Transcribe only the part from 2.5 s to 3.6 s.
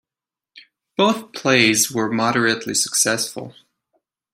successful.